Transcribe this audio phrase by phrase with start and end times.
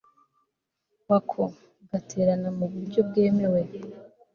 [1.09, 1.41] wako
[1.89, 3.61] gaterana mu buryo bwemewe